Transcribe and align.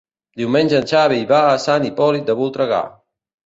Diumenge 0.41 0.79
en 0.79 0.87
Xavi 0.93 1.21
va 1.33 1.43
a 1.51 1.61
Sant 1.67 1.87
Hipòlit 1.93 2.27
de 2.33 2.41
Voltregà. 2.43 2.85